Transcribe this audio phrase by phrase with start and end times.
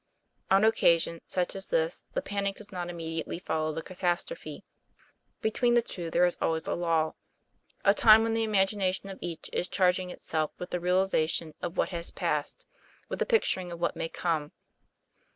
[0.49, 4.63] On occasions such as this the panic does not im mediately follow the catastrophe.
[5.43, 7.17] Between the two there is always a lull
[7.85, 11.53] a time when the imagi nation of each is charging itself with the real ization
[11.61, 12.65] of what has passed,
[13.09, 14.53] with the picturing of what may come.